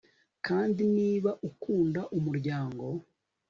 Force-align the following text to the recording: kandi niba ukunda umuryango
kandi 0.45 0.81
niba 0.95 1.31
ukunda 1.49 2.01
umuryango 2.17 2.85